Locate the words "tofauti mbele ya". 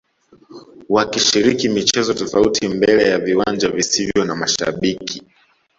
2.13-3.19